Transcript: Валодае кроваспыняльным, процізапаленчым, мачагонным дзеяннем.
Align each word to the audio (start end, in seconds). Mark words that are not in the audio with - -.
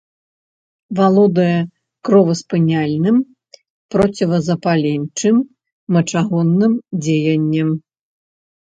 Валодае 0.99 1.57
кроваспыняльным, 2.07 3.17
процізапаленчым, 3.97 5.35
мачагонным 5.95 6.73
дзеяннем. 7.05 7.69